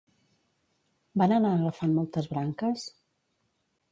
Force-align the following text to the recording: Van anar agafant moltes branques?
Van 1.23 1.33
anar 1.35 1.51
agafant 1.59 1.93
moltes 1.99 2.31
branques? 2.33 2.89